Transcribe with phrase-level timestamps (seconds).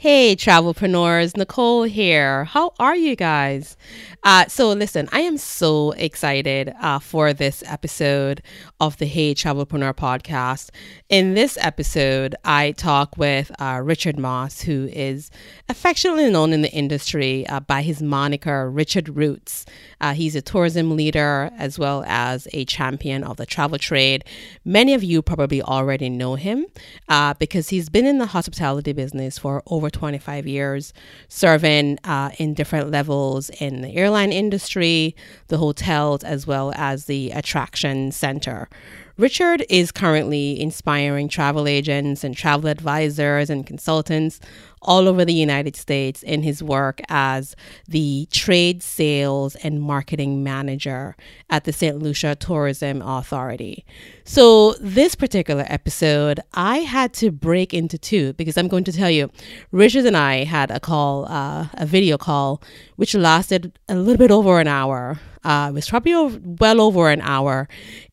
[0.00, 2.44] Hey, travelpreneurs, Nicole here.
[2.44, 3.76] How are you guys?
[4.22, 8.42] Uh, so, listen, I am so excited uh, for this episode
[8.80, 10.70] of the Hey Travelpreneur podcast.
[11.10, 15.30] In this episode, I talk with uh, Richard Moss, who is
[15.68, 19.66] affectionately known in the industry uh, by his moniker Richard Roots.
[20.00, 24.24] Uh, he's a tourism leader as well as a champion of the travel trade.
[24.64, 26.64] Many of you probably already know him
[27.08, 30.92] uh, because he's been in the hospitality business for over 25 years,
[31.28, 35.14] serving uh, in different levels in the airline industry,
[35.48, 38.68] the hotels, as well as the attraction center.
[39.20, 44.40] Richard is currently inspiring travel agents and travel advisors and consultants
[44.82, 47.54] all over the United States in his work as
[47.86, 51.16] the trade sales and marketing manager
[51.50, 51.98] at the St.
[51.98, 53.84] Lucia Tourism Authority.
[54.24, 59.10] So, this particular episode, I had to break into two because I'm going to tell
[59.10, 59.30] you,
[59.72, 62.62] Richard and I had a call, uh, a video call,
[62.96, 65.18] which lasted a little bit over an hour.
[65.42, 67.68] Uh, it was probably over, well over an hour.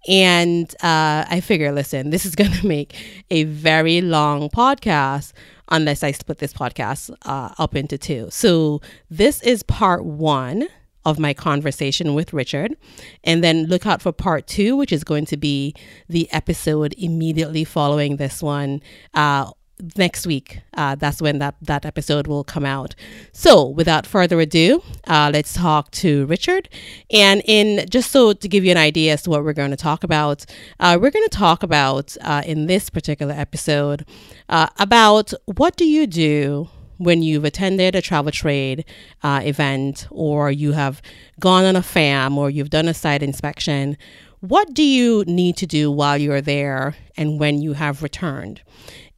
[0.08, 2.96] And uh, I figure, listen, this is going to make
[3.30, 5.34] a very long podcast
[5.70, 8.28] unless I split this podcast uh, up into two.
[8.32, 10.68] So this is part one
[11.08, 12.76] of my conversation with Richard.
[13.24, 15.74] And then look out for part two, which is going to be
[16.10, 18.82] the episode immediately following this one.
[19.14, 19.52] Uh,
[19.96, 20.62] next week.
[20.74, 22.96] Uh, that's when that, that episode will come out.
[23.32, 26.70] So, without further ado, uh, let's talk to Richard.
[27.12, 29.78] And in just so to give you an idea as to what we're going to
[29.78, 30.46] talk about,
[30.80, 34.06] uh, we're going to talk about uh, in this particular episode
[34.50, 38.86] uh, about what do you do when you've attended a travel trade
[39.24, 41.02] uh, event or you have
[41.40, 43.98] gone on a FAM or you've done a site inspection.
[44.40, 48.62] What do you need to do while you're there and when you have returned?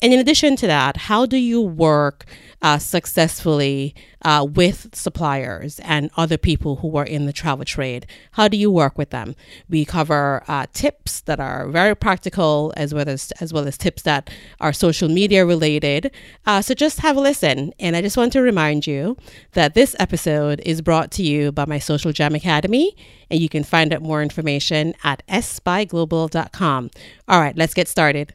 [0.02, 2.25] And in addition to that, how do you work
[2.61, 8.05] uh, successfully uh, with suppliers and other people who are in the travel trade?
[8.31, 9.36] How do you work with them?
[9.70, 14.04] We cover uh, tips that are very practical, as well as as well as tips
[14.04, 14.30] that
[14.61, 16.11] are social media related.
[16.45, 17.73] Uh, so just have a listen.
[17.80, 19.17] And I just want to remind you
[19.54, 22.95] that this episode is brought to you by my Social Jam Academy,
[23.30, 26.92] and you can find out more information at spyglobal.com.
[27.27, 28.33] All right, let's get started.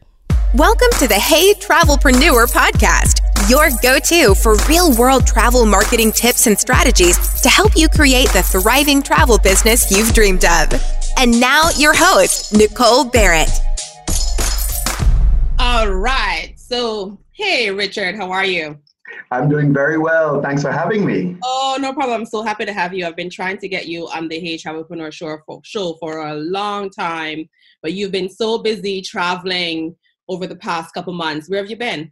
[0.55, 6.47] Welcome to the Hey Travelpreneur podcast, your go to for real world travel marketing tips
[6.47, 10.81] and strategies to help you create the thriving travel business you've dreamed of.
[11.19, 13.51] And now, your host, Nicole Barrett.
[15.59, 16.55] All right.
[16.57, 18.79] So, hey, Richard, how are you?
[19.33, 20.41] I'm doing very well.
[20.41, 21.37] Thanks for having me.
[21.43, 22.21] Oh, no problem.
[22.21, 23.07] I'm so happy to have you.
[23.07, 26.35] I've been trying to get you on the Hey Travelpreneur show for, show for a
[26.37, 27.49] long time,
[27.83, 29.97] but you've been so busy traveling
[30.29, 31.49] over the past couple months.
[31.49, 32.11] Where have you been?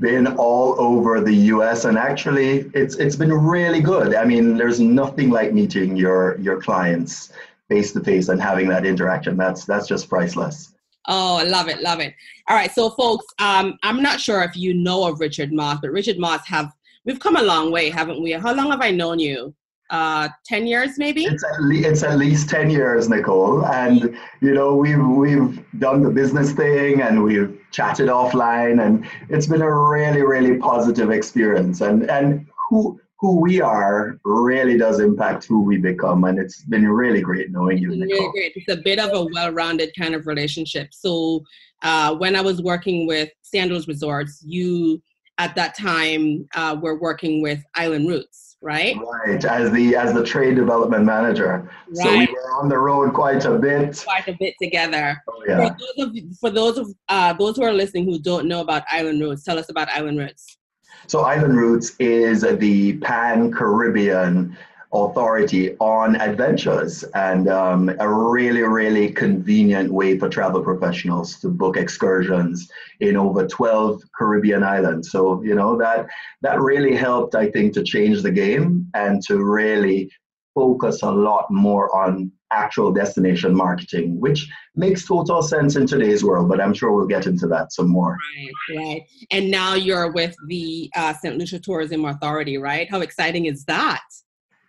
[0.00, 4.14] Been all over the US and actually it's it's been really good.
[4.14, 7.32] I mean, there's nothing like meeting your your clients
[7.68, 9.36] face to face and having that interaction.
[9.36, 10.74] That's that's just priceless.
[11.06, 12.14] Oh, I love it, love it.
[12.48, 15.90] All right, so folks, um, I'm not sure if you know of Richard Moss, but
[15.90, 16.70] Richard Moss have
[17.04, 18.32] we've come a long way, haven't we?
[18.32, 19.54] How long have I known you?
[19.90, 21.24] Uh, 10 years maybe?
[21.24, 23.64] It's at, le- it's at least 10 years nicole.
[23.66, 29.46] And you know we've we've done the business thing and we've chatted offline and it's
[29.46, 31.80] been a really really positive experience.
[31.80, 36.22] And and who who we are really does impact who we become.
[36.22, 38.06] And it's been really great knowing you Nicole.
[38.06, 38.52] really great.
[38.54, 40.94] It's a bit of a well-rounded kind of relationship.
[40.94, 41.42] So
[41.82, 45.00] uh, when i was working with sandals resorts you
[45.38, 48.96] at that time uh, were working with island roots right?
[48.96, 51.70] Right, as the as the trade development manager.
[51.88, 51.96] Right.
[51.96, 54.02] So we were on the road quite a bit.
[54.04, 55.22] Quite a bit together.
[55.28, 55.68] Oh, yeah.
[55.68, 58.84] For those of for those of uh, those who are listening who don't know about
[58.90, 60.58] Island Roots, tell us about Island Roots.
[61.06, 64.56] So Island Roots is the Pan Caribbean
[64.92, 71.76] authority on adventures and um, a really, really convenient way for travel professionals to book
[71.76, 75.10] excursions in over 12 Caribbean islands.
[75.10, 76.06] So, you know, that
[76.42, 80.10] that really helped, I think, to change the game and to really
[80.54, 86.48] focus a lot more on actual destination marketing, which makes total sense in today's world,
[86.48, 88.16] but I'm sure we'll get into that some more.
[88.38, 89.02] Right, right.
[89.30, 91.36] And now you're with the uh, St.
[91.36, 92.90] Lucia Tourism Authority, right?
[92.90, 94.00] How exciting is that?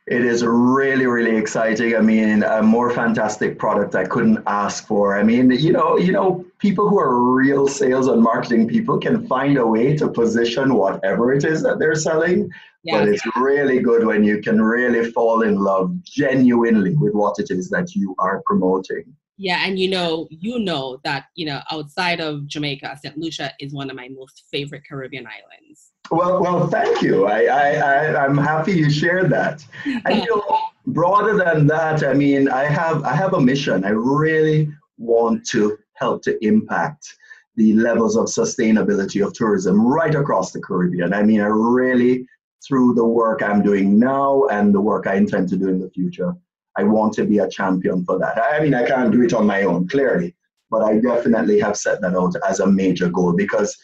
[0.09, 1.95] It is really, really exciting.
[1.95, 5.15] I mean, a more fantastic product I couldn't ask for.
[5.15, 9.27] I mean, you know, you know, people who are real sales and marketing people can
[9.27, 12.49] find a way to position whatever it is that they're selling.
[12.83, 13.43] Yeah, but it's yeah.
[13.43, 17.93] really good when you can really fall in love genuinely with what it is that
[17.93, 19.15] you are promoting.
[19.37, 23.15] Yeah, and you know, you know that you know outside of Jamaica, St.
[23.15, 25.88] Lucia is one of my most favorite Caribbean islands.
[26.11, 27.25] Well, well, thank you.
[27.25, 29.63] I, I, I I'm happy you shared that.
[29.85, 33.85] And you know, broader than that, I mean, I have I have a mission.
[33.85, 37.15] I really want to help to impact
[37.55, 41.13] the levels of sustainability of tourism right across the Caribbean.
[41.13, 42.25] I mean, I really,
[42.65, 45.89] through the work I'm doing now and the work I intend to do in the
[45.89, 46.33] future,
[46.77, 48.41] I want to be a champion for that.
[48.41, 50.35] I mean, I can't do it on my own, clearly,
[50.71, 53.77] but I definitely have set that out as a major goal because,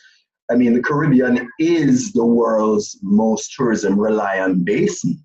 [0.52, 5.24] I mean, the Caribbean is the world's most tourism reliant basin.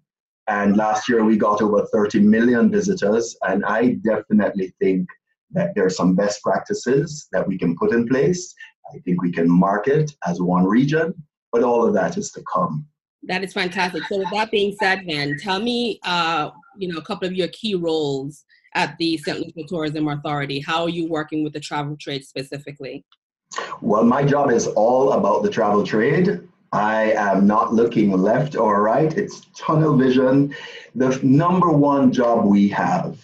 [0.49, 5.07] And last year we got over 30 million visitors, and I definitely think
[5.53, 8.55] that there are some best practices that we can put in place.
[8.93, 11.15] I think we can market as one region,
[11.53, 12.87] but all of that is to come.
[13.25, 14.03] That is fantastic.
[14.09, 17.49] So, with that being said, then tell me, uh, you know, a couple of your
[17.49, 18.45] key roles
[18.75, 19.39] at the St.
[19.39, 20.61] Lucia Tourism Authority.
[20.61, 23.05] How are you working with the travel trade specifically?
[23.81, 26.41] Well, my job is all about the travel trade.
[26.73, 29.13] I am not looking left or right.
[29.17, 30.55] It's tunnel vision.
[30.95, 33.19] The number one job we have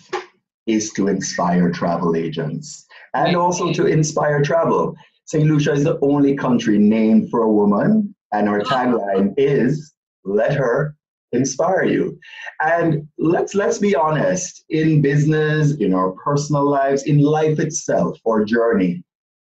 [0.67, 4.97] is to inspire travel agents and also to inspire travel.
[5.27, 5.45] St.
[5.45, 8.65] Lucia is the only country named for a woman, and our ah.
[8.65, 9.93] tagline is
[10.25, 10.97] let her
[11.33, 12.19] inspire you.
[12.61, 18.45] And let's let's be honest, in business, in our personal lives, in life itself, or
[18.45, 19.03] journey,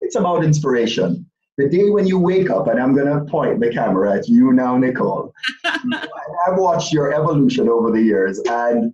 [0.04, 1.26] it's about inspiration.
[1.56, 4.76] The day when you wake up, and I'm gonna point the camera at you now,
[4.76, 5.32] Nicole.
[5.64, 8.92] I've watched your evolution over the years, and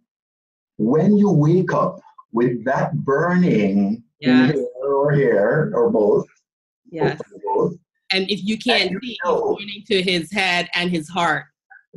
[0.76, 2.00] when you wake up
[2.32, 4.56] with that burning yes.
[4.82, 6.26] or hair or both.
[6.90, 7.20] Yes.
[7.44, 7.74] Both,
[8.12, 9.56] and if you can't see, know.
[9.56, 11.46] pointing to his head and his heart.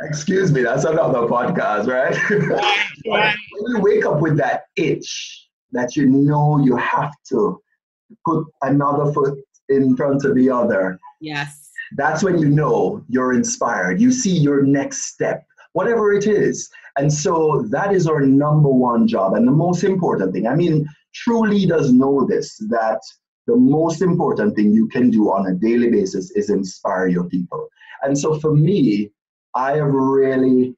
[0.00, 2.16] excuse me, that's another podcast, right?
[2.30, 3.36] right, right.
[3.52, 7.60] when you wake up with that itch that you know you have to
[8.24, 9.38] put another foot
[9.68, 10.98] in front of the other.
[11.20, 11.70] Yes.
[11.96, 14.00] That's when you know you're inspired.
[14.00, 16.68] You see your next step, whatever it is.
[16.96, 20.46] And so that is our number one job and the most important thing.
[20.46, 23.00] I mean, true leaders know this that
[23.46, 27.68] the most important thing you can do on a daily basis is inspire your people.
[28.02, 29.10] And so for me,
[29.54, 30.74] I have really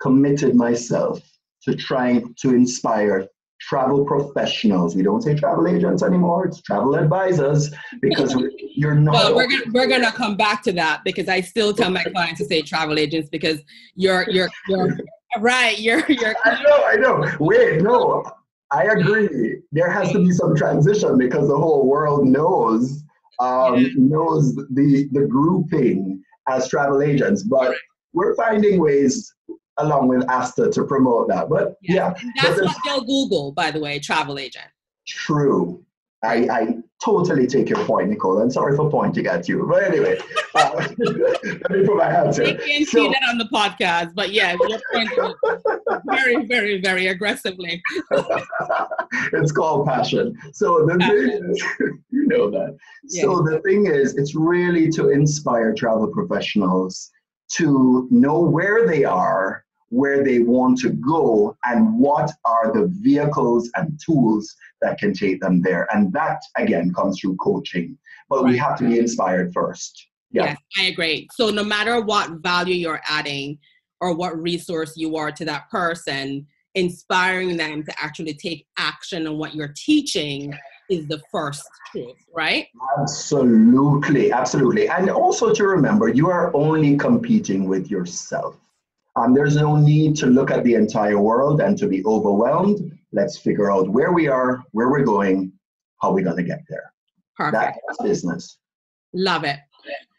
[0.00, 1.20] committed myself
[1.64, 3.26] to trying to inspire
[3.60, 4.96] travel professionals.
[4.96, 7.70] We don't say travel agents anymore, it's travel advisors
[8.00, 8.34] because
[8.74, 9.12] you're not.
[9.12, 12.40] Well, we're gonna, we're gonna come back to that because I still tell my clients
[12.40, 13.60] to say travel agents because
[13.94, 14.98] you're you're you're
[15.38, 15.78] right.
[15.78, 16.34] You're you're.
[16.44, 17.36] I know, I know.
[17.38, 18.24] Wait, no,
[18.70, 19.60] I agree.
[19.72, 23.02] There has to be some transition because the whole world knows
[23.40, 27.74] um, knows the the grouping as travel agents, but
[28.12, 29.32] we're finding ways
[29.78, 31.48] along with Asta to promote that.
[31.48, 32.42] But yeah, yeah.
[32.42, 34.66] that's what they'll Google, by the way, travel agent.
[35.06, 35.84] True.
[36.22, 38.40] I, I totally take your point, Nicole.
[38.42, 39.66] I'm sorry for pointing at you.
[39.66, 40.18] But anyway,
[40.54, 42.36] uh, let me put my hands.
[42.36, 44.54] You can so, see that on the podcast, but yeah,
[46.04, 47.82] very, very, very aggressively.
[49.32, 50.36] it's called passion.
[50.52, 51.64] So the thing is,
[52.10, 52.76] you know that.
[53.08, 53.22] Yeah.
[53.22, 57.10] So the thing is, it's really to inspire travel professionals
[57.56, 63.70] to know where they are where they want to go and what are the vehicles
[63.74, 65.86] and tools that can take them there.
[65.92, 67.98] And that again comes through coaching.
[68.28, 68.52] But right.
[68.52, 70.06] we have to be inspired first.
[70.30, 70.44] Yeah.
[70.44, 71.28] Yes, I agree.
[71.32, 73.58] So no matter what value you're adding
[74.00, 76.46] or what resource you are to that person,
[76.76, 80.56] inspiring them to actually take action on what you're teaching
[80.90, 82.66] is the first truth, right?
[82.98, 84.88] Absolutely, absolutely.
[84.88, 88.56] And also to remember, you are only competing with yourself.
[89.16, 92.98] Um, there's no need to look at the entire world and to be overwhelmed.
[93.12, 95.52] Let's figure out where we are, where we're going,
[96.00, 96.92] how we're going to get there.
[97.36, 97.78] Perfect.
[97.86, 98.58] That's business.
[99.12, 99.58] Love it.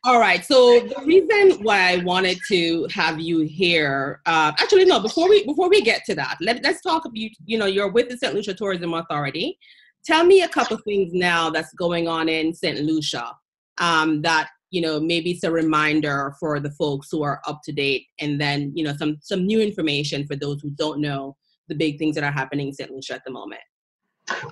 [0.03, 0.43] All right.
[0.43, 4.99] So the reason why I wanted to have you here, uh, actually, no.
[4.99, 7.05] Before we before we get to that, let, let's talk.
[7.05, 8.33] About you you know, you're with the St.
[8.33, 9.59] Lucia Tourism Authority.
[10.05, 12.79] Tell me a couple things now that's going on in St.
[12.79, 13.31] Lucia
[13.79, 17.71] um, that you know maybe it's a reminder for the folks who are up to
[17.71, 21.35] date and then you know some some new information for those who don't know
[21.67, 23.61] the big things that are happening in st lucia at the moment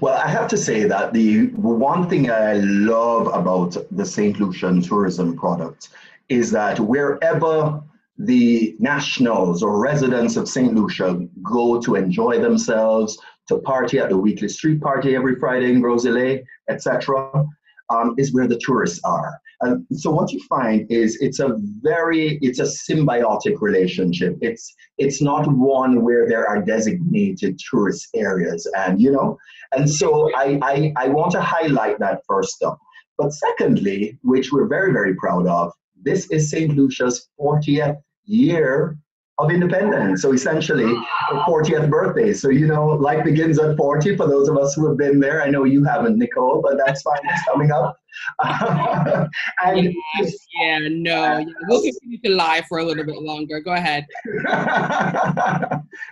[0.02, 4.82] well i have to say that the one thing i love about the st lucian
[4.82, 5.90] tourism product
[6.28, 7.82] is that wherever
[8.18, 13.18] the nationals or residents of st lucia go to enjoy themselves
[13.50, 17.46] to party at the weekly street party every friday in Gros Islet etc
[17.90, 22.40] um, is where the tourists are and so what you find is it's a very
[22.42, 24.38] it's a symbiotic relationship.
[24.42, 29.38] It's it's not one where there are designated tourist areas, and you know,
[29.74, 32.80] and so I I, I want to highlight that first up.
[33.18, 36.74] But secondly, which we're very, very proud of, this is St.
[36.74, 38.98] Lucia's 40th year
[39.40, 40.22] of independence.
[40.22, 42.34] So essentially, the 40th birthday.
[42.34, 45.42] So, you know, life begins at 40 for those of us who have been there.
[45.42, 47.20] I know you haven't, Nicole, but that's fine.
[47.24, 47.98] It's coming up.
[49.66, 51.46] and yes, yeah, no, yeah.
[51.68, 53.62] we'll continue to lie for a little bit longer.
[53.62, 54.06] Go ahead.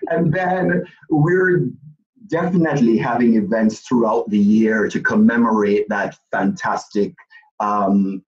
[0.08, 1.68] and then we're
[2.28, 7.14] definitely having events throughout the year to commemorate that fantastic
[7.60, 8.24] um,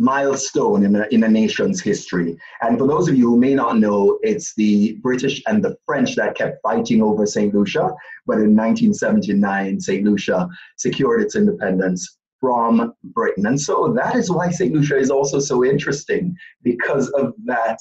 [0.00, 2.36] milestone in a, in a nation's history.
[2.62, 6.16] And for those of you who may not know, it's the British and the French
[6.16, 7.54] that kept fighting over St.
[7.54, 7.92] Lucia.
[8.26, 10.02] But in 1979, St.
[10.02, 13.46] Lucia secured its independence from Britain.
[13.46, 14.72] And so that is why St.
[14.72, 17.78] Lucia is also so interesting because of that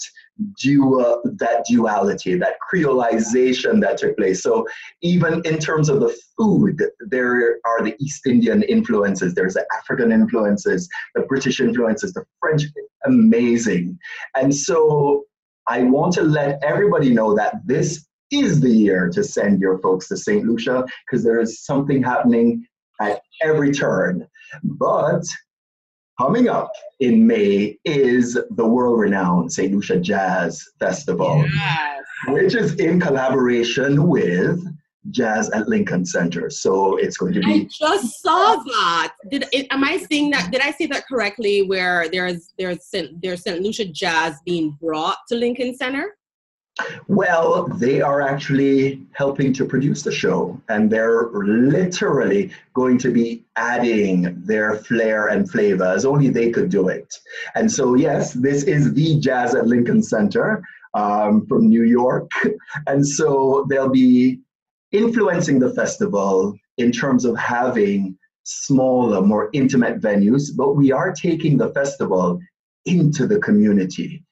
[0.59, 4.43] dual, that duality, that creolization that took place.
[4.43, 4.67] So
[5.01, 10.11] even in terms of the food, there are the East Indian influences, there's the African
[10.11, 12.63] influences, the British influences, the French,
[13.05, 13.97] amazing.
[14.35, 15.23] And so
[15.67, 20.07] I want to let everybody know that this is the year to send your folks
[20.07, 20.45] to St.
[20.45, 22.65] Lucia because there is something happening
[22.99, 24.27] at every turn.
[24.63, 25.23] But
[26.19, 29.73] coming up in May is the world renowned St.
[29.73, 32.03] Lucia Jazz Festival, yes.
[32.27, 34.59] which is in collaboration with
[35.11, 36.49] Jazz at Lincoln Center.
[36.49, 37.61] So it's going to be.
[37.61, 39.13] I just saw that.
[39.29, 40.51] Did am I seeing that?
[40.51, 41.63] Did I say that correctly?
[41.63, 42.89] Where there's there's
[43.21, 43.61] there's St.
[43.61, 46.15] Lucia Jazz being brought to Lincoln Center.
[47.07, 53.43] Well, they are actually helping to produce the show, and they're literally going to be
[53.55, 57.13] adding their flair and flavor as only they could do it.
[57.55, 62.31] And so, yes, this is the Jazz at Lincoln Center um, from New York.
[62.87, 64.39] And so they'll be
[64.91, 71.57] influencing the festival in terms of having smaller, more intimate venues, but we are taking
[71.57, 72.39] the festival
[72.85, 74.23] into the community.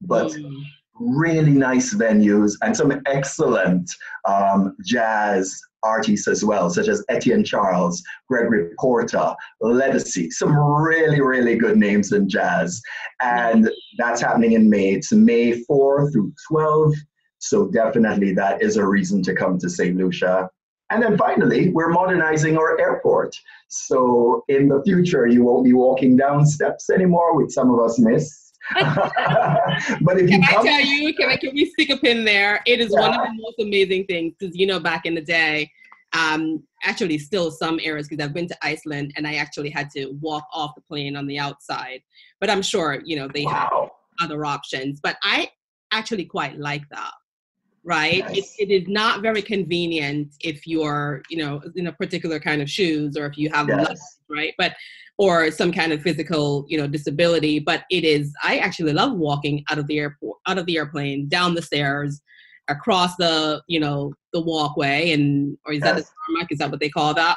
[0.00, 0.62] But mm
[0.98, 3.90] really nice venues and some excellent
[4.24, 11.56] um, jazz artists as well, such as Etienne Charles, Gregory Porter, Ledisi, some really, really
[11.56, 12.80] good names in jazz.
[13.22, 14.94] And that's happening in May.
[14.94, 16.94] It's May 4 through 12.
[17.38, 19.96] So definitely that is a reason to come to St.
[19.96, 20.48] Lucia.
[20.90, 23.34] And then finally, we're modernizing our airport.
[23.68, 27.98] So in the future, you won't be walking down steps anymore, which some of us
[27.98, 31.98] miss but if can you come- I tell you, can I can we stick a
[31.98, 32.62] pin there?
[32.66, 33.00] It is yeah.
[33.00, 35.70] one of the most amazing things because you know back in the day,
[36.12, 40.16] um, actually still some areas because I've been to Iceland and I actually had to
[40.20, 42.00] walk off the plane on the outside.
[42.40, 43.90] But I'm sure you know they wow.
[44.20, 45.00] have other options.
[45.00, 45.50] But I
[45.92, 47.12] actually quite like that.
[47.86, 52.62] Right, it, it is not very convenient if you're, you know, in a particular kind
[52.62, 54.20] of shoes or if you have yes.
[54.30, 54.54] right.
[54.56, 54.74] But
[55.18, 59.64] or some kind of physical you know disability but it is i actually love walking
[59.70, 62.20] out of the airport out of the airplane down the stairs
[62.68, 65.94] across the you know the walkway and or is yes.
[65.94, 66.52] that the tarmac?
[66.52, 67.36] Is that what they call that?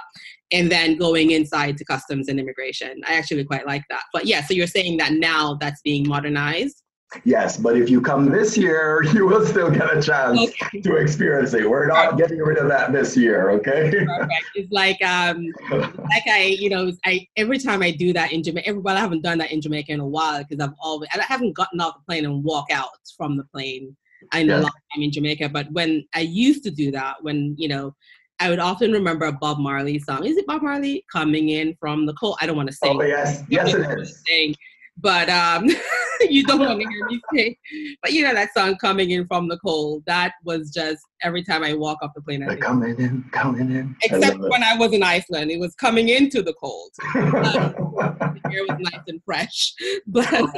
[0.51, 3.01] And then going inside to customs and immigration.
[3.05, 4.03] I actually quite like that.
[4.13, 6.83] But yeah so you're saying that now that's being modernized
[7.23, 10.81] Yes, but if you come this year, you will still get a chance okay.
[10.81, 11.69] to experience it.
[11.69, 14.05] We're not getting rid of that this year, okay?
[14.05, 14.33] Perfect.
[14.55, 18.79] It's like um like I, you know, I every time I do that in Jamaica,
[18.79, 21.53] well, I haven't done that in Jamaica in a while because I've always I haven't
[21.53, 23.95] gotten off the plane and walk out from the plane
[24.33, 24.59] in yes.
[24.59, 25.49] a long time in Jamaica.
[25.49, 27.95] But when I used to do that, when you know,
[28.39, 30.25] I would often remember a Bob Marley song.
[30.25, 32.37] Is it Bob Marley coming in from the cold?
[32.41, 32.89] I don't want to say.
[32.89, 34.21] Oh yes, yes it is.
[34.27, 34.55] Saying,
[34.99, 35.67] but um,
[36.29, 37.57] you don't want to hear me say.
[38.01, 41.63] But you know that song "Coming In from the Cold." That was just every time
[41.63, 42.43] I walk off the plane.
[42.43, 43.95] I coming in, coming in.
[44.03, 46.91] Except I when I was in Iceland, it was coming into the cold.
[47.15, 49.73] Um, the air was nice and fresh,
[50.07, 50.49] but.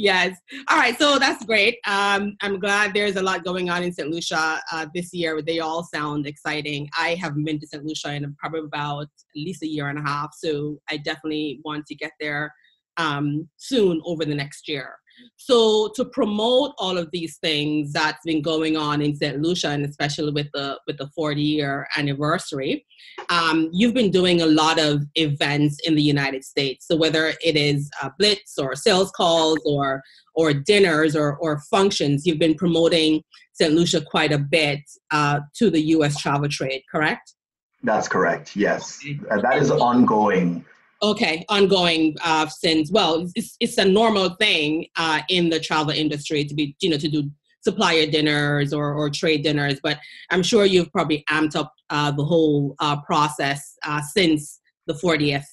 [0.00, 0.38] Yes.
[0.68, 0.96] All right.
[0.96, 1.78] So that's great.
[1.84, 4.08] Um, I'm glad there's a lot going on in St.
[4.08, 5.42] Lucia uh, this year.
[5.42, 6.88] They all sound exciting.
[6.96, 7.84] I haven't been to St.
[7.84, 10.34] Lucia in probably about at least a year and a half.
[10.34, 12.54] So I definitely want to get there
[12.98, 14.96] um, soon over the next year.
[15.36, 19.40] So to promote all of these things that's been going on in St.
[19.40, 22.84] Lucia, and especially with the with the 40 year anniversary,
[23.28, 26.86] um, you've been doing a lot of events in the United States.
[26.86, 30.02] So whether it is a blitz or sales calls or
[30.34, 33.22] or dinners or or functions, you've been promoting
[33.54, 33.74] St.
[33.74, 36.16] Lucia quite a bit uh, to the U.S.
[36.20, 36.82] travel trade.
[36.90, 37.34] Correct?
[37.82, 38.56] That's correct.
[38.56, 39.00] Yes,
[39.30, 40.64] uh, that is ongoing
[41.02, 46.44] okay ongoing uh, since well it's, it's a normal thing uh, in the travel industry
[46.44, 49.98] to be you know to do supplier dinners or, or trade dinners but
[50.30, 55.44] i'm sure you've probably amped up uh, the whole uh, process uh, since the 40th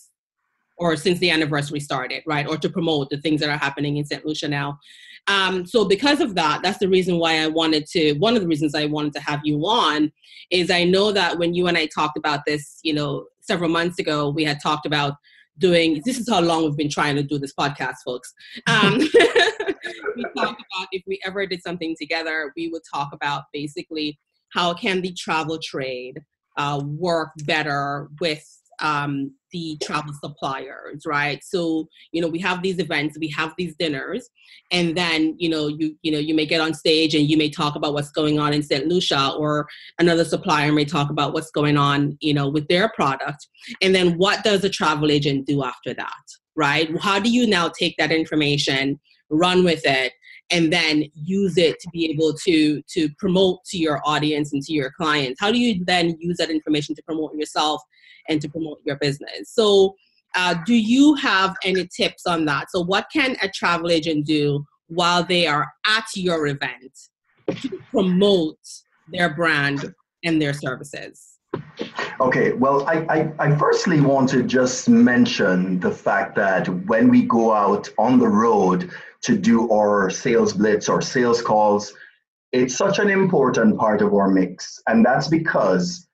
[0.78, 2.48] or since the anniversary started, right?
[2.48, 4.26] Or to promote the things that are happening in St.
[4.26, 4.80] Lucia now.
[5.28, 8.48] Um, so because of that, that's the reason why I wanted to, one of the
[8.48, 10.12] reasons I wanted to have you on
[10.52, 14.00] is I know that when you and I talked about this, you know, several months
[14.00, 15.16] ago, we had talked about
[15.60, 18.34] doing, this is how long we've been trying to do this podcast, folks.
[18.68, 18.98] Um,
[20.16, 24.20] we talked about if we ever did something together, we would talk about basically
[24.50, 26.20] how can the travel trade
[26.58, 28.44] uh, work better with
[28.82, 31.40] um, the travel suppliers, right?
[31.44, 34.30] So you know we have these events, we have these dinners,
[34.72, 37.50] and then you know you you know you may get on stage and you may
[37.50, 38.88] talk about what's going on in St.
[38.88, 39.68] Lucia, or
[40.00, 43.48] another supplier may talk about what's going on you know with their product,
[43.82, 46.90] and then what does a travel agent do after that, right?
[47.00, 50.14] How do you now take that information, run with it,
[50.52, 54.74] and then use it to be able to to promote to your audience and to
[54.74, 57.82] your clients how do you then use that information to promote yourself
[58.30, 59.52] and to promote your business.
[59.52, 59.96] So
[60.36, 62.70] uh, do you have any tips on that?
[62.70, 66.92] So what can a travel agent do while they are at your event
[67.62, 68.58] to promote
[69.12, 71.36] their brand and their services?
[72.20, 77.24] Okay, well, I, I, I, firstly want to just mention the fact that when we
[77.24, 78.92] go out on the road
[79.22, 81.94] to do our sales blitz or sales calls,
[82.52, 84.82] it's such an important part of our mix.
[84.88, 86.08] And that's because,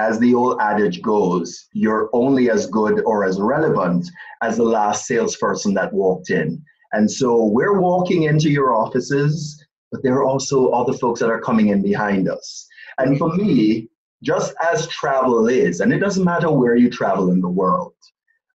[0.00, 4.08] as the old adage goes, you're only as good or as relevant
[4.42, 6.62] as the last salesperson that walked in.
[6.92, 11.40] And so we're walking into your offices, but there are also other folks that are
[11.40, 12.66] coming in behind us.
[12.98, 13.88] And for me,
[14.22, 17.94] just as travel is, and it doesn't matter where you travel in the world,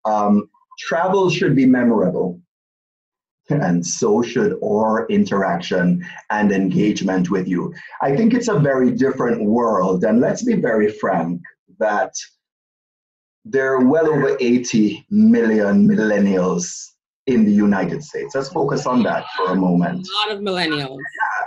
[0.03, 0.49] um,
[0.79, 2.39] travel should be memorable
[3.49, 7.73] and so should our interaction and engagement with you.
[8.01, 11.41] I think it's a very different world, and let's be very frank
[11.79, 12.13] that
[13.43, 16.91] there are well over 80 million millennials
[17.27, 18.35] in the United States.
[18.35, 20.07] Let's focus on that for a moment.
[20.07, 20.97] A lot of millennials.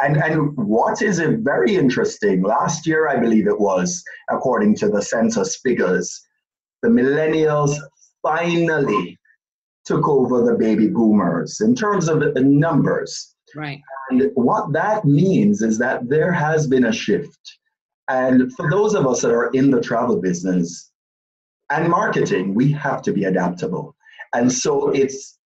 [0.03, 4.89] And, and what is it very interesting, last year, I believe it was, according to
[4.89, 6.21] the census figures,
[6.83, 7.77] the millennials
[8.23, 9.19] finally
[9.89, 13.35] took over the baby boomers in terms of numbers.
[13.57, 13.81] Right.
[14.11, 17.41] And what that means is that there has been a shift.
[18.11, 20.91] And for those of us that are in the travel business
[21.71, 23.97] and marketing, we have to be adaptable.
[24.35, 25.39] And so it's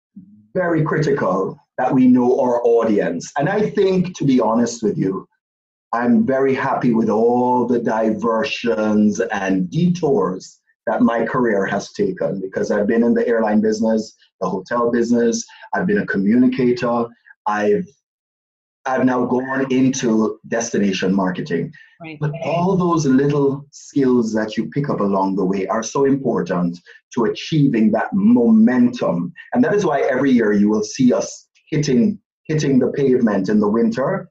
[0.54, 3.32] very critical that we know our audience.
[3.38, 5.28] And I think, to be honest with you,
[5.92, 12.70] I'm very happy with all the diversions and detours that my career has taken because
[12.70, 17.06] I've been in the airline business, the hotel business, I've been a communicator,
[17.46, 17.86] I've
[18.84, 21.72] I've now gone into destination marketing.
[22.00, 22.18] Right.
[22.20, 26.80] But all those little skills that you pick up along the way are so important
[27.14, 29.32] to achieving that momentum.
[29.52, 33.60] And that is why every year you will see us hitting hitting the pavement in
[33.60, 34.28] the winter.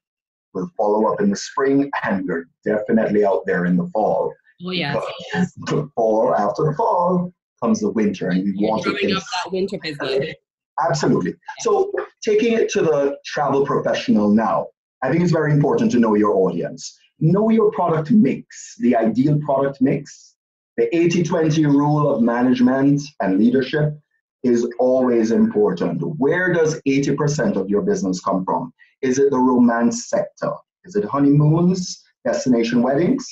[0.53, 4.33] We'll follow up in the spring, and we're definitely out there in the fall.
[4.65, 4.99] Oh yeah.
[5.67, 9.77] The fall after the fall comes the winter, and we want to up that winter
[9.81, 10.35] business.
[10.79, 11.35] Absolutely.
[11.59, 11.91] So
[12.23, 14.67] taking it to the travel professional now,
[15.03, 16.97] I think it's very important to know your audience.
[17.19, 20.35] Know your product mix, the ideal product mix.
[20.77, 23.93] The 80-20 rule of management and leadership
[24.43, 26.01] is always important.
[26.17, 28.73] Where does 80% of your business come from?
[29.01, 30.51] Is it the romance sector?
[30.83, 33.27] Is it honeymoons, destination weddings?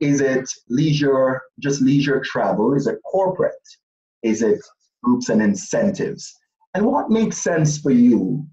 [0.00, 2.74] Is it leisure, just leisure travel?
[2.74, 3.54] Is it corporate?
[4.22, 4.60] Is it
[5.02, 6.32] groups and incentives?
[6.74, 8.46] And what makes sense for you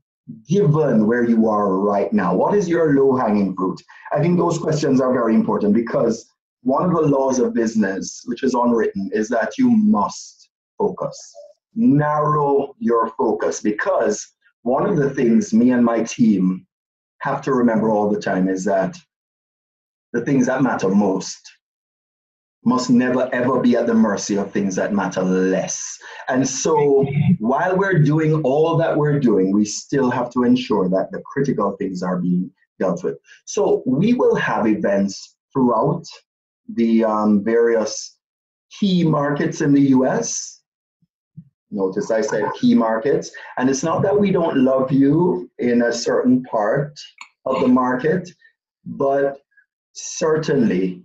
[0.47, 2.35] given where you are right now?
[2.35, 3.81] What is your low hanging fruit?
[4.11, 6.29] I think those questions are very important because
[6.63, 11.17] one of the laws of business, which is unwritten, is that you must focus.
[11.75, 14.25] Narrow your focus because
[14.63, 16.65] one of the things me and my team
[17.21, 18.97] have to remember all the time is that
[20.13, 21.39] the things that matter most
[22.65, 25.97] must never ever be at the mercy of things that matter less.
[26.27, 27.05] And so
[27.39, 31.77] while we're doing all that we're doing, we still have to ensure that the critical
[31.77, 33.17] things are being dealt with.
[33.45, 36.03] So we will have events throughout
[36.73, 38.17] the um, various
[38.69, 40.61] key markets in the US.
[41.71, 43.31] Notice I said key markets.
[43.57, 46.99] And it's not that we don't love you in a certain part
[47.45, 48.29] of the market,
[48.85, 49.39] but
[49.97, 51.03] certainly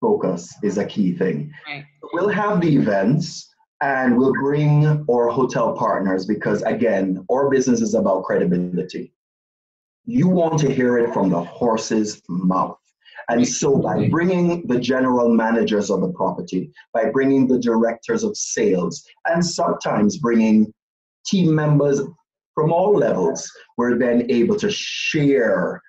[0.00, 1.52] focus is a key thing.
[1.66, 1.84] Right.
[2.12, 3.48] We'll have the events
[3.80, 9.12] and we'll bring our hotel partners because, again, our business is about credibility.
[10.04, 12.78] You want to hear it from the horse's mouth.
[13.28, 18.36] And so, by bringing the general managers of the property, by bringing the directors of
[18.36, 20.72] sales, and sometimes bringing
[21.26, 22.00] team members
[22.54, 25.82] from all levels, we're then able to share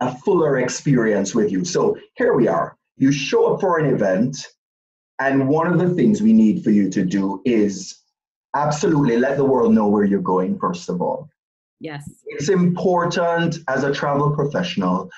[0.00, 1.64] a fuller experience with you.
[1.64, 2.76] So, here we are.
[2.96, 4.36] You show up for an event,
[5.20, 7.98] and one of the things we need for you to do is
[8.54, 11.28] absolutely let the world know where you're going, first of all.
[11.80, 12.10] Yes.
[12.26, 15.08] It's important as a travel professional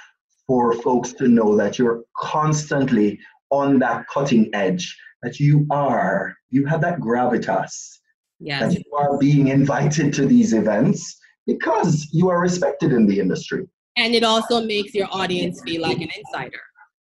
[0.47, 3.19] for folks to know that you're constantly
[3.51, 7.99] on that cutting edge, that you are, you have that gravitas.
[8.41, 8.75] Yes.
[8.75, 13.69] That you are being invited to these events because you are respected in the industry.
[13.97, 16.61] And it also makes your audience feel like an insider.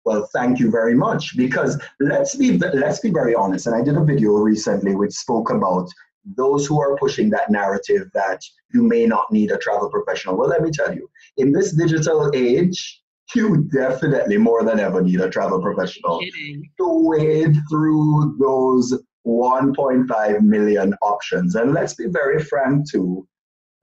[0.06, 1.36] Well, thank you very much.
[1.38, 3.68] Because let's be let's be very honest.
[3.68, 5.88] And I did a video recently which spoke about
[6.36, 8.42] those who are pushing that narrative that
[8.74, 10.38] you may not need a travel professional.
[10.38, 13.02] Well, let me tell you, in this digital age,
[13.36, 20.96] you definitely more than ever need a travel professional to wade through those 1.5 million
[21.02, 21.56] options.
[21.56, 23.28] And let's be very frank too,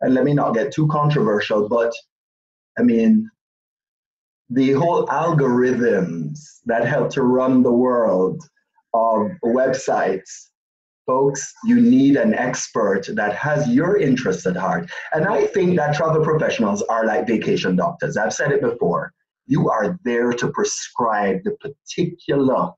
[0.00, 1.92] and let me not get too controversial, but
[2.78, 3.30] I mean,
[4.50, 8.42] the whole algorithms that help to run the world
[8.94, 10.48] of websites
[11.06, 14.90] folks, you need an expert that has your interests at heart.
[15.12, 18.16] And I think that travel professionals are like vacation doctors.
[18.16, 19.12] I've said it before.
[19.46, 22.72] You are there to prescribe the particular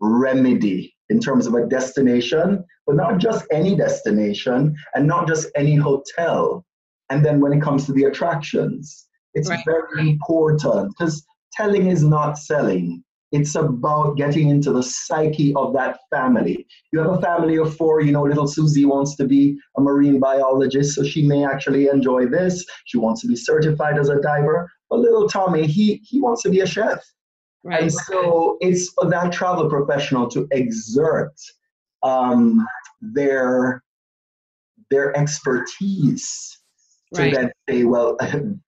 [0.00, 5.76] remedy in terms of a destination, but not just any destination and not just any
[5.76, 6.64] hotel.
[7.10, 9.64] And then when it comes to the attractions, it's right.
[9.64, 13.02] very important because telling is not selling.
[13.32, 16.66] It's about getting into the psyche of that family.
[16.92, 20.20] You have a family of four, you know, little Susie wants to be a marine
[20.20, 22.64] biologist, so she may actually enjoy this.
[22.84, 24.70] She wants to be certified as a diver.
[24.88, 27.00] But little Tommy, he, he wants to be a chef.
[27.64, 27.82] Right.
[27.82, 31.34] And so it's for that travel professional to exert
[32.04, 32.64] um,
[33.00, 33.82] their
[34.90, 36.60] their expertise
[37.16, 37.30] right.
[37.30, 38.16] to then say, well,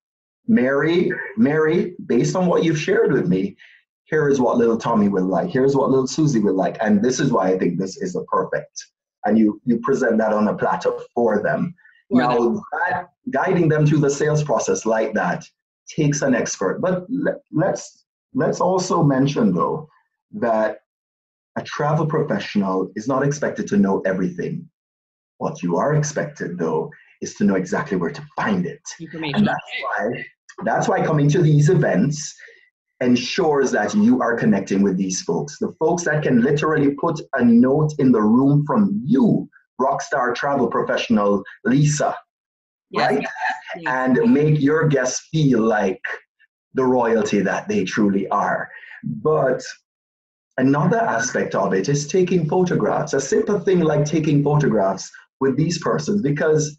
[0.48, 3.56] Mary, Mary, based on what you've shared with me,
[4.04, 7.18] here is what little Tommy will like, here's what little Susie will like, and this
[7.20, 8.84] is why I think this is a perfect.
[9.24, 11.74] And you you present that on a platter for them.
[12.08, 12.62] For now, them.
[12.88, 15.44] That, guiding them through the sales process like that
[15.88, 16.80] takes an expert.
[16.80, 18.04] But let, let's
[18.34, 19.88] let's also mention though
[20.34, 20.82] that
[21.56, 24.68] a travel professional is not expected to know everything.
[25.38, 28.82] What you are expected though is to know exactly where to find it.
[29.34, 30.24] And that's why
[30.64, 32.34] that's why coming to these events
[33.00, 35.58] ensures that you are connecting with these folks.
[35.58, 39.48] The folks that can literally put a note in the room from you,
[39.80, 42.16] rockstar travel professional Lisa,
[42.90, 43.10] yes.
[43.10, 43.26] right?
[43.78, 43.84] Yes.
[43.86, 46.00] And make your guests feel like
[46.72, 48.70] the royalty that they truly are.
[49.04, 49.62] But
[50.56, 55.78] another aspect of it is taking photographs, a simple thing like taking photographs with these
[55.82, 56.78] persons, because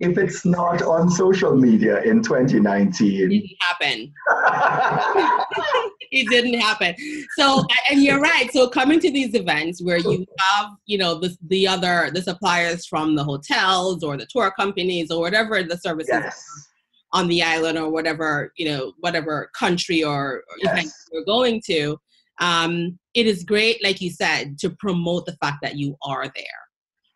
[0.00, 3.20] if it's not on social media in 2019.
[3.20, 4.12] It didn't happen.
[6.10, 6.94] it didn't happen.
[7.36, 8.50] So, and you're right.
[8.50, 12.86] So, coming to these events where you have, you know, the, the other, the suppliers
[12.86, 16.68] from the hotels or the tour companies or whatever the services yes.
[17.12, 20.72] on the island or whatever, you know, whatever country or, or yes.
[20.72, 21.98] event you're going to,
[22.40, 26.69] um, it is great, like you said, to promote the fact that you are there.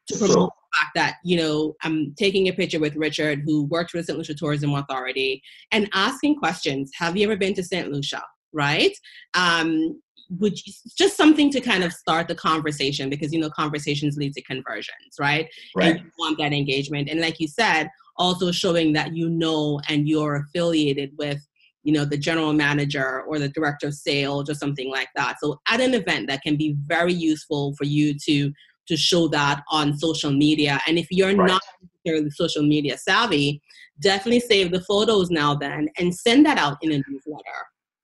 [0.09, 3.91] To promote so, fact that, you know, I'm taking a picture with Richard, who worked
[3.91, 4.19] for the St.
[4.19, 6.91] Lucia Tourism Authority, and asking questions.
[6.99, 7.91] Have you ever been to St.
[7.91, 8.23] Lucia?
[8.53, 8.97] Right?
[9.35, 14.17] Um, would you, just something to kind of start the conversation because you know conversations
[14.17, 15.49] lead to conversions, right?
[15.77, 15.97] Right.
[15.97, 20.09] And you want that engagement, and like you said, also showing that you know and
[20.09, 21.47] you're affiliated with
[21.83, 25.61] you know the general manager or the director of sales or something like that so
[25.69, 28.51] at an event that can be very useful for you to
[28.89, 30.81] to show that on social media.
[30.87, 31.49] And if you're right.
[31.49, 31.63] not
[32.05, 33.63] necessarily social media savvy,
[34.01, 37.61] definitely save the photos now then and send that out in a newsletter,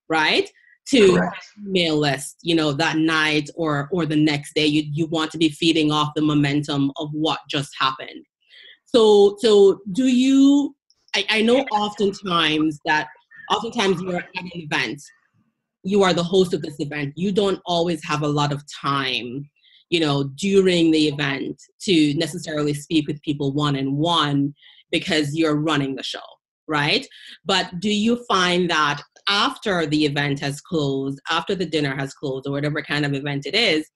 [0.09, 0.49] right?
[0.89, 1.47] To Correct.
[1.67, 4.67] email list, you know, that night or or the next day.
[4.67, 8.25] You you want to be feeding off the momentum of what just happened.
[8.87, 10.75] So so do you
[11.15, 13.09] I, I know oftentimes that
[13.51, 15.03] oftentimes you're at an event,
[15.83, 17.13] you are the host of this event.
[17.17, 19.49] You don't always have a lot of time
[19.91, 24.55] you know, during the event to necessarily speak with people one on one
[24.91, 26.19] because you're running the show,
[26.67, 27.07] right?
[27.45, 32.47] But do you find that after the event has closed, after the dinner has closed,
[32.47, 33.87] or whatever kind of event it is,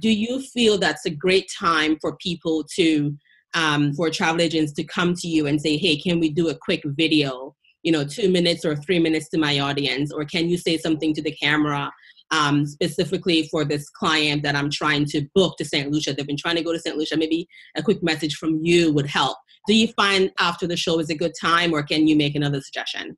[0.00, 3.16] do you feel that's a great time for people to,
[3.54, 6.56] um, for travel agents to come to you and say, hey, can we do a
[6.56, 10.12] quick video you know, two minutes or three minutes to my audience?
[10.12, 11.90] Or can you say something to the camera
[12.32, 15.90] um, specifically for this client that I'm trying to book to St.
[15.90, 16.12] Lucia?
[16.12, 16.96] They've been trying to go to St.
[16.96, 17.16] Lucia.
[17.16, 19.36] Maybe a quick message from you would help.
[19.68, 22.60] Do you find after the show is a good time, or can you make another
[22.60, 23.16] suggestion?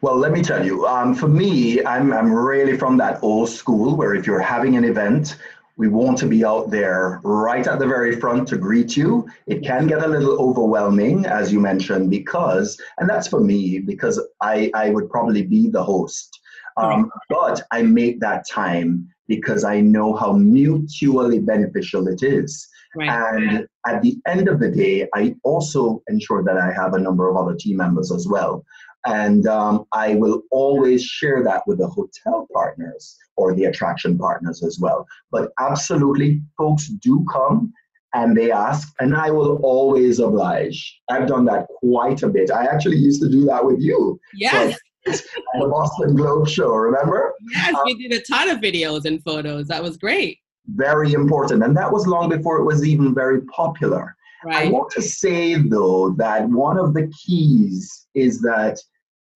[0.00, 3.96] Well, let me tell you, um, for me, I'm, I'm really from that old school
[3.96, 5.36] where if you're having an event,
[5.76, 9.28] we want to be out there right at the very front to greet you.
[9.46, 14.20] It can get a little overwhelming, as you mentioned, because, and that's for me, because
[14.40, 16.40] I, I would probably be the host.
[16.76, 22.68] Um, but I make that time because I know how mutually beneficial it is.
[22.94, 23.08] Right.
[23.08, 27.28] And at the end of the day, I also ensure that I have a number
[27.28, 28.64] of other team members as well.
[29.04, 34.64] And um, I will always share that with the hotel partners or the attraction partners
[34.64, 35.06] as well.
[35.30, 37.72] But absolutely, folks do come
[38.14, 41.00] and they ask, and I will always oblige.
[41.10, 42.50] I've done that quite a bit.
[42.50, 44.18] I actually used to do that with you.
[44.34, 44.78] Yes.
[45.58, 47.34] the Boston Globe show, remember?
[47.52, 49.68] Yes, um, we did a ton of videos and photos.
[49.68, 50.38] That was great.
[50.66, 51.62] Very important.
[51.62, 54.16] And that was long before it was even very popular.
[54.44, 54.66] Right.
[54.66, 58.78] I want to say, though, that one of the keys is that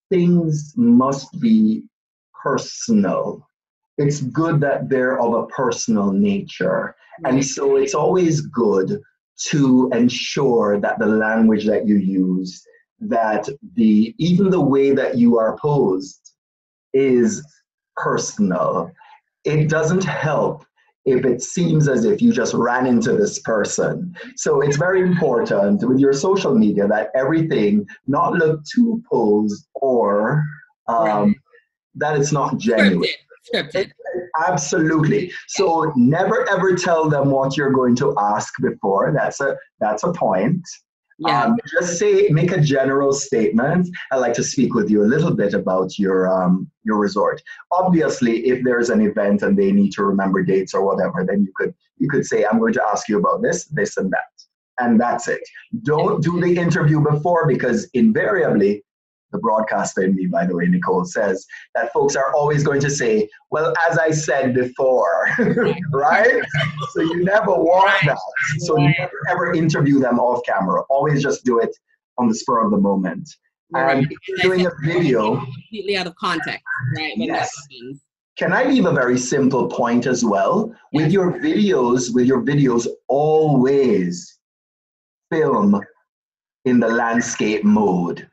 [0.09, 1.83] things must be
[2.43, 3.47] personal.
[3.97, 6.95] It's good that they're of a personal nature.
[7.25, 8.99] And so it's always good
[9.49, 12.63] to ensure that the language that you use,
[13.01, 16.33] that the even the way that you are posed
[16.93, 17.43] is
[17.97, 18.91] personal.
[19.43, 20.65] It doesn't help
[21.05, 24.15] if it seems as if you just ran into this person.
[24.35, 30.43] So it's very important with your social media that everything not look too posed or
[30.87, 31.35] um, right.
[31.95, 33.09] that it's not genuine.
[33.53, 33.71] Scripted.
[33.73, 33.91] Scripted.
[34.47, 35.31] Absolutely.
[35.47, 39.11] So never ever tell them what you're going to ask before.
[39.11, 40.61] That's a that's a point.
[41.27, 41.43] Yeah.
[41.43, 43.87] Um, just say, make a general statement.
[44.11, 47.43] I'd like to speak with you a little bit about your um, your resort.
[47.71, 51.53] Obviously, if there's an event and they need to remember dates or whatever, then you
[51.55, 54.31] could you could say, I'm going to ask you about this, this, and that,
[54.79, 55.41] and that's it.
[55.83, 58.83] Don't do the interview before because invariably
[59.31, 62.89] the broadcaster in me, by the way, Nicole, says that folks are always going to
[62.89, 65.29] say, well, as I said before,
[65.91, 66.41] right?
[66.93, 68.17] so you never want that.
[68.59, 70.81] So you never ever interview them off camera.
[70.89, 71.75] Always just do it
[72.17, 73.29] on the spur of the moment.
[73.73, 76.63] And if you're doing a video, completely out of context,
[76.97, 77.13] right?
[77.15, 77.51] yes.
[78.37, 80.73] Can I leave a very simple point as well?
[80.93, 84.39] With your videos, with your videos, always
[85.29, 85.79] film
[86.65, 88.27] in the landscape mode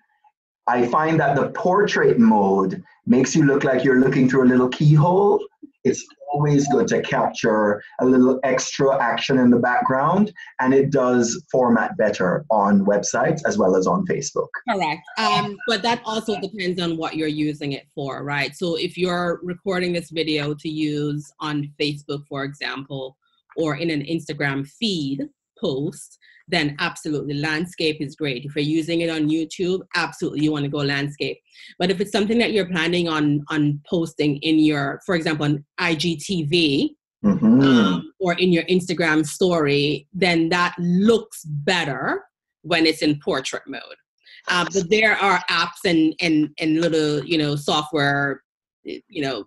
[0.69, 4.69] I find that the portrait mode makes you look like you're looking through a little
[4.69, 5.41] keyhole.
[5.85, 11.43] It's always good to capture a little extra action in the background, and it does
[11.51, 14.49] format better on websites as well as on Facebook.
[14.69, 15.03] Correct.
[15.17, 18.55] Um, but that also depends on what you're using it for, right?
[18.55, 23.17] So if you're recording this video to use on Facebook, for example,
[23.57, 25.29] or in an Instagram feed
[25.61, 26.19] post,
[26.49, 28.45] then absolutely landscape is great.
[28.45, 31.39] If you're using it on YouTube, absolutely you want to go landscape.
[31.79, 35.65] But if it's something that you're planning on on posting in your, for example, on
[35.81, 36.91] IGTV,
[37.25, 37.61] mm-hmm.
[37.61, 42.25] um, or in your Instagram story, then that looks better
[42.63, 43.83] when it's in portrait mode.
[44.49, 48.43] Uh, but there are apps and and and little you know software
[48.85, 49.45] you know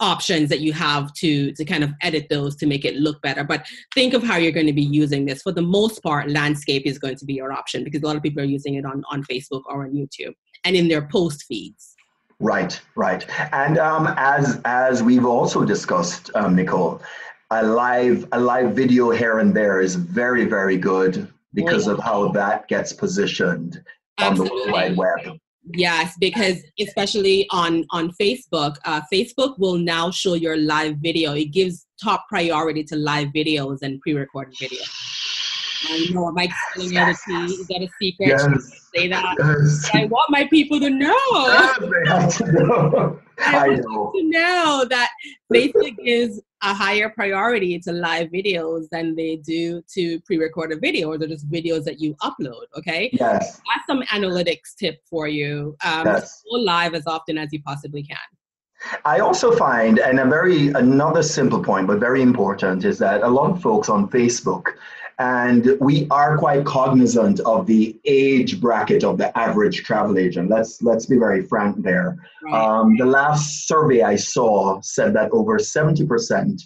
[0.00, 3.44] options that you have to to kind of edit those to make it look better
[3.44, 6.82] but think of how you're going to be using this for the most part landscape
[6.84, 9.02] is going to be your option because a lot of people are using it on
[9.10, 11.94] on facebook or on youtube and in their post feeds
[12.40, 17.00] right right and um, as as we've also discussed um, nicole
[17.52, 21.98] a live a live video here and there is very very good because oh, yeah.
[21.98, 23.82] of how that gets positioned
[24.18, 24.50] Absolutely.
[24.50, 25.38] on the World Wide Web.
[25.72, 31.32] Yes, because especially on on Facebook, uh, Facebook will now show your live video.
[31.32, 34.90] It gives top priority to live videos and pre-recorded videos.
[35.86, 37.44] I know, am I telling you the tea?
[37.44, 38.28] Is that a secret?
[38.28, 38.88] Yes.
[38.94, 39.36] Say that.
[39.38, 39.90] Yes.
[39.92, 41.16] I want my people to know.
[41.32, 43.20] Yes, they have to know.
[43.38, 44.12] I, I know.
[44.14, 45.10] to know that
[45.52, 51.28] Facebook gives a higher priority to live videos than they do to pre-recorded videos or
[51.28, 52.64] just videos that you upload.
[52.76, 53.10] Okay.
[53.12, 53.60] Yes.
[53.68, 55.76] That's some analytics tip for you.
[55.84, 56.42] Um, yes.
[56.50, 58.16] Go live as often as you possibly can.
[59.04, 63.28] I also find, and a very another simple point, but very important, is that a
[63.28, 64.66] lot of folks on Facebook
[65.18, 70.50] and we are quite cognizant of the age bracket of the average travel agent.
[70.50, 72.16] Let's let's be very frank there.
[72.42, 72.54] Right.
[72.54, 76.60] Um, the last survey I saw said that over 70%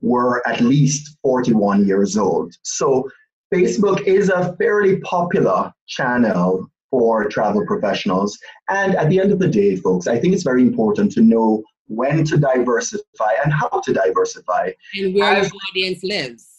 [0.00, 2.54] were at least 41 years old.
[2.62, 3.08] So
[3.52, 8.38] Facebook is a fairly popular channel for travel professionals.
[8.68, 11.62] And at the end of the day, folks, I think it's very important to know
[11.86, 14.72] when to diversify and how to diversify.
[14.94, 16.53] And where your audience lives.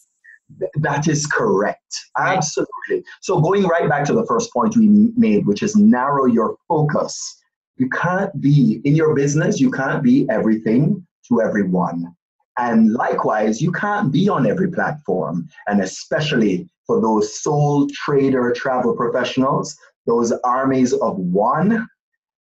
[0.75, 1.95] That is correct.
[2.17, 2.37] Right.
[2.37, 3.03] Absolutely.
[3.21, 7.41] So going right back to the first point we made, which is narrow your focus.
[7.77, 12.15] You can't be in your business, you can't be everything to everyone.
[12.57, 15.49] And likewise, you can't be on every platform.
[15.67, 21.87] And especially for those sole trader travel professionals, those armies of one,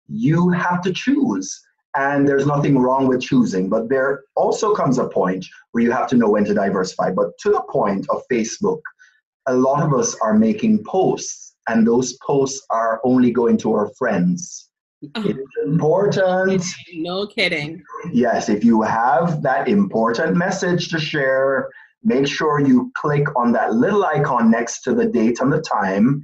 [0.07, 1.59] you have to choose.
[1.95, 6.07] And there's nothing wrong with choosing, but there also comes a point where you have
[6.07, 7.11] to know when to diversify.
[7.11, 8.81] But to the point of Facebook,
[9.45, 13.91] a lot of us are making posts, and those posts are only going to our
[13.97, 14.69] friends.
[15.15, 15.23] Oh.
[15.23, 16.63] It's important.
[16.93, 17.83] No kidding.
[18.11, 21.69] Yes, if you have that important message to share,
[22.03, 26.21] make sure you click on that little icon next to the date and the time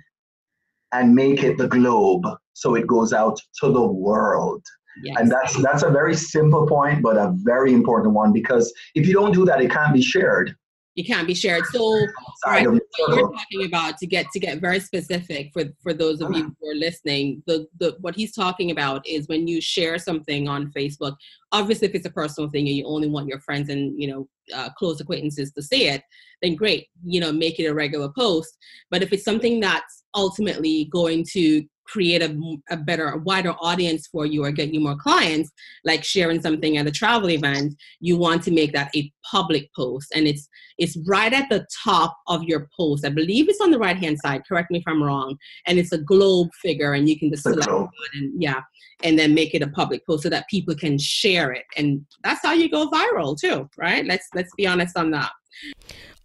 [0.93, 4.63] and make it the globe so it goes out to the world.
[5.04, 5.15] Yes.
[5.19, 9.13] And that's that's a very simple point, but a very important one because if you
[9.13, 10.56] don't do that, it can't be shared
[10.99, 11.65] it can't be shared.
[11.67, 12.06] So,
[12.45, 16.36] right, what you're talking about to get to get very specific for for those of
[16.36, 20.49] you who are listening, the the what he's talking about is when you share something
[20.49, 21.15] on Facebook.
[21.54, 24.28] Obviously, if it's a personal thing and you only want your friends and you know
[24.54, 26.04] uh, close acquaintances to see it,
[26.41, 26.88] then great.
[27.06, 28.58] You know, make it a regular post.
[28.91, 32.38] But if it's something that's ultimately going to create a,
[32.69, 35.49] a better, a wider audience for you or get you more clients,
[35.84, 40.12] like sharing something at a travel event, you want to make that a public post.
[40.15, 40.47] And it's
[40.78, 43.06] it's right at the top of your post.
[43.06, 44.43] I believe it's on the right hand side.
[44.47, 45.38] Correct me if I'm wrong.
[45.67, 48.62] And it's a globe figure, and you can just select one and yeah,
[49.04, 51.65] and then make it a public post so that people can share it.
[51.78, 54.06] And that's how you go viral too, right?
[54.06, 55.32] Let's let's be honest on that.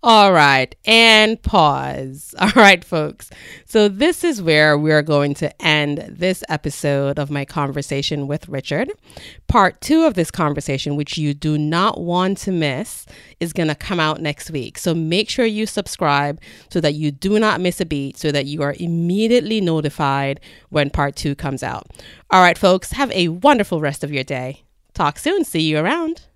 [0.07, 2.35] All right, and pause.
[2.39, 3.31] All right, folks.
[3.65, 8.47] So, this is where we are going to end this episode of my conversation with
[8.47, 8.93] Richard.
[9.49, 13.07] Part two of this conversation, which you do not want to miss,
[13.41, 14.77] is going to come out next week.
[14.77, 16.39] So, make sure you subscribe
[16.69, 20.39] so that you do not miss a beat, so that you are immediately notified
[20.69, 21.87] when part two comes out.
[22.31, 24.65] All right, folks, have a wonderful rest of your day.
[24.93, 25.45] Talk soon.
[25.45, 26.27] See you around.